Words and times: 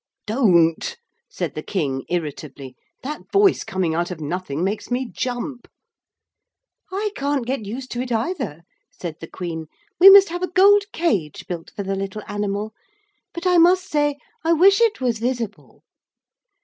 'Don't!' 0.25 0.97
said 1.29 1.53
the 1.53 1.61
King 1.61 2.03
irritably. 2.09 2.75
'That 3.03 3.29
voice 3.31 3.63
coming 3.63 3.93
out 3.93 4.09
of 4.09 4.19
nothing 4.19 4.63
makes 4.63 4.89
me 4.89 5.07
jump.' 5.07 5.67
'I 6.91 7.11
can't 7.15 7.45
get 7.45 7.67
used 7.67 7.91
to 7.91 8.01
it 8.01 8.11
either,' 8.11 8.63
said 8.89 9.17
the 9.21 9.27
Queen. 9.29 9.67
'We 9.99 10.09
must 10.09 10.29
have 10.29 10.41
a 10.41 10.49
gold 10.49 10.85
cage 10.91 11.45
built 11.47 11.69
for 11.75 11.83
the 11.83 11.93
little 11.95 12.23
animal. 12.27 12.73
But 13.31 13.45
I 13.45 13.59
must 13.59 13.85
say 13.85 14.17
I 14.43 14.53
wish 14.53 14.81
it 14.81 15.01
was 15.01 15.19
visible.' 15.19 15.83